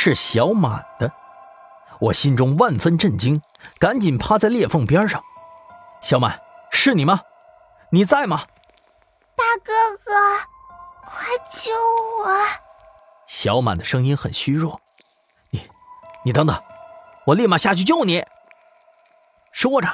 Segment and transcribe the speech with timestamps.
[0.00, 1.10] 是小满的。
[1.98, 3.42] 我心中万分震惊，
[3.80, 5.20] 赶紧趴在裂缝边上。
[6.00, 6.40] 小满，
[6.70, 7.20] 是你吗？
[7.90, 8.42] 你在吗？
[9.34, 9.72] 大哥
[10.04, 10.12] 哥，
[11.04, 11.72] 快救
[12.22, 12.28] 我！
[13.26, 14.80] 小满的声音很虚弱。
[15.50, 15.68] 你，
[16.24, 16.56] 你等等，
[17.26, 18.24] 我立马下去救你。
[19.50, 19.88] 说着，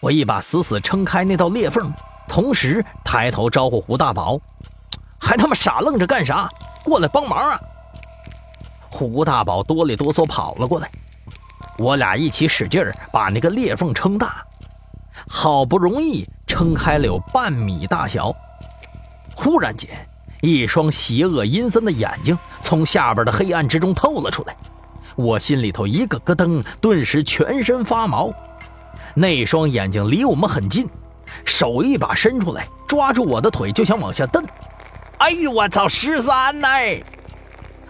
[0.00, 1.90] 我一把死死撑开那道裂缝，
[2.28, 4.38] 同时抬头招呼胡大宝
[5.18, 6.46] ：“还他妈傻愣着干啥？
[6.84, 7.58] 过来帮忙啊！”
[8.96, 10.90] 胡大宝哆里哆嗦跑了过来。
[11.76, 14.42] 我俩一起使劲儿把那个裂缝撑大，
[15.28, 18.34] 好不容易撑开了有半米大小。
[19.34, 19.90] 忽然间，
[20.40, 24.56] 一双邪恶阴森的眼睛从下边的黑暗之中透了出来，
[25.14, 28.32] 我心里头一个咯噔，顿时全身发毛。
[29.14, 30.88] 那双眼睛离我们很近，
[31.44, 34.42] 手一把伸出来，抓住我的腿就想往下蹬。
[35.18, 35.86] 哎呦我操！
[35.86, 36.68] 十三呢！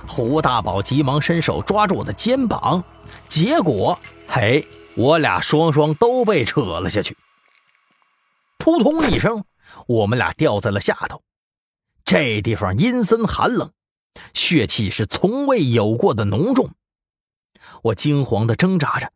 [0.06, 2.82] 胡大宝急忙伸手抓住我的肩膀。
[3.28, 4.66] 结果，嘿，
[4.96, 7.16] 我俩双双都被扯了下去。
[8.58, 9.44] 扑通一声，
[9.86, 11.22] 我们俩掉在了下头。
[12.04, 13.72] 这地方阴森寒冷，
[14.32, 16.70] 血气是从未有过的浓重。
[17.82, 19.10] 我惊慌的挣扎着，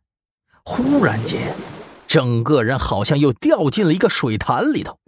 [0.65, 1.55] 忽然间，
[2.07, 4.99] 整个人好像又掉进了一个水潭里头，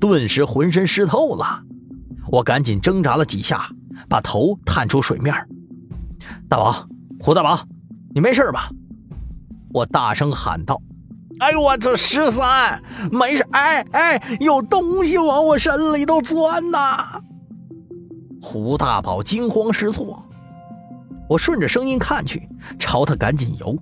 [0.00, 1.62] 顿时浑身湿透了。
[2.28, 3.68] 我赶紧挣扎了几下，
[4.08, 5.34] 把头探出水面。
[6.48, 6.86] 大宝，
[7.20, 7.60] 胡大宝。
[8.14, 8.70] 你没事吧？
[9.72, 10.80] 我大声喊道
[11.40, 12.80] ：“哎呦，我这十三
[13.10, 13.44] 没事！
[13.50, 17.20] 哎哎，有东西往我身里头钻呐！”
[18.40, 20.24] 胡大宝惊慌失措。
[21.28, 23.76] 我顺着声音看去，朝他赶紧游。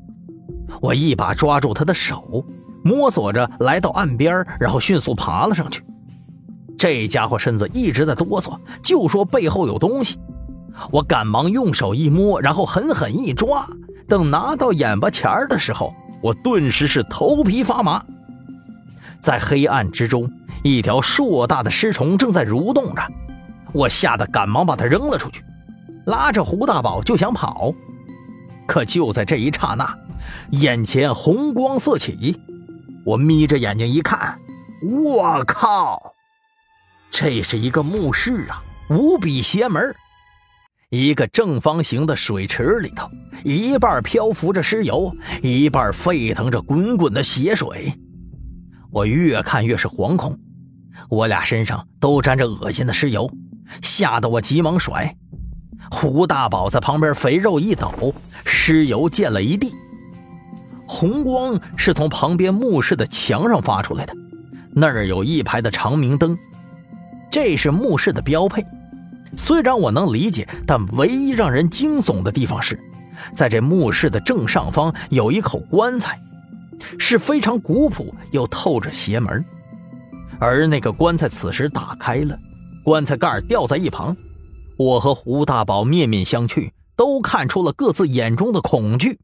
[0.81, 2.43] 我一把抓住他的手，
[2.83, 5.85] 摸索着来到岸边，然后迅速爬了上去。
[6.83, 10.19] 这家伙身子一直在哆嗦，就说背后有东西。
[10.91, 13.65] 我赶忙用手一摸，然后狠狠一抓。
[14.09, 18.05] 等拿到眼巴前儿的时候，我顿时是头皮发麻。
[19.21, 20.29] 在黑暗之中，
[20.65, 23.03] 一条硕大的尸虫正在蠕动着，
[23.73, 25.45] 我吓得赶忙把它扔了出去，
[26.07, 27.73] 拉着胡大宝就想跑。
[28.67, 29.97] 可就在这一刹那，
[30.51, 32.37] 眼前红光四起，
[33.07, 34.37] 我眯着眼睛一看，
[34.83, 36.12] 我靠！
[37.13, 39.95] 这是一个墓室啊，无比邪门。
[40.89, 43.09] 一个正方形的水池里头，
[43.45, 47.93] 一半漂浮着尸油，一半沸腾着滚滚的血水。
[48.91, 50.39] 我越看越是惶恐，
[51.11, 53.31] 我俩身上都沾着恶心的尸油，
[53.83, 55.15] 吓得我急忙甩。
[55.91, 58.15] 胡大宝在旁边肥肉一抖，
[58.47, 59.71] 尸油溅了一地。
[60.87, 64.15] 红光是从旁边墓室的墙上发出来的，
[64.75, 66.39] 那儿有一排的长明灯，
[67.33, 68.63] 这是墓室的标配。
[69.39, 72.79] 虽然我能理解，但唯一让人惊悚的地方是，
[73.33, 76.21] 在这墓室的正上方有一口棺材，
[76.99, 79.43] 是非常古朴又透着邪门。
[80.39, 82.39] 而那个棺材此时打开了，
[82.85, 84.15] 棺材盖掉在一旁，
[84.77, 89.19] 我和胡大宝面面相觑，都看出了各自眼中的恐惧。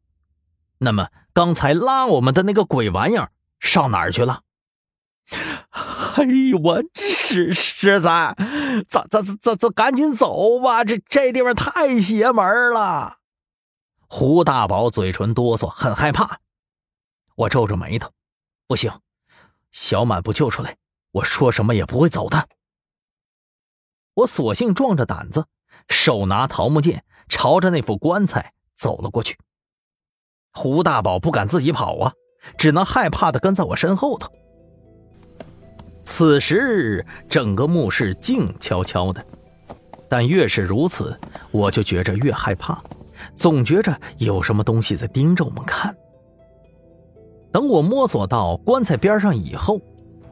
[0.78, 3.28] 那么，刚才拉我们的那个鬼玩意儿
[3.60, 4.40] 上哪儿去了？
[6.18, 8.34] 哎呦，我十十三，
[8.88, 10.82] 咱咱咱咱赶紧走吧！
[10.82, 13.18] 这这地方太邪门了。
[14.08, 16.40] 胡大宝嘴唇哆嗦，很害怕。
[17.36, 18.10] 我皱着眉头，
[18.66, 18.90] 不行，
[19.70, 20.76] 小满不救出来，
[21.12, 22.48] 我说什么也不会走的。
[24.14, 25.46] 我索性壮着胆子，
[25.88, 29.38] 手拿桃木剑，朝着那副棺材走了过去。
[30.52, 32.12] 胡大宝不敢自己跑啊，
[32.56, 34.32] 只能害怕的跟在我身后头。
[36.10, 39.22] 此时，整个墓室静悄悄的，
[40.08, 41.16] 但越是如此，
[41.50, 42.82] 我就觉着越害怕，
[43.34, 45.94] 总觉着有什么东西在盯着我们看。
[47.52, 49.78] 等我摸索到棺材边上以后，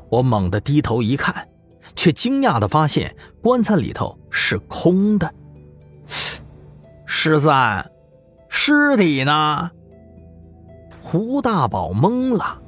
[0.08, 1.46] 我猛地低头一看，
[1.94, 5.32] 却惊讶的发现棺材里头是空的。
[7.04, 7.88] 十三，
[8.48, 9.70] 尸体呢？
[11.02, 12.60] 胡大宝懵了，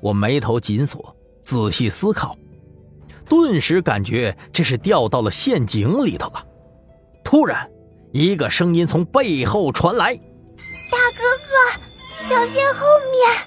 [0.00, 1.15] 我眉头紧锁。
[1.46, 2.36] 仔细思考，
[3.28, 6.44] 顿时感觉这是掉到了陷阱里头了。
[7.22, 7.70] 突然，
[8.10, 10.12] 一个声音从背后传来
[10.90, 11.80] ：“大哥哥，
[12.12, 13.46] 小心后面！”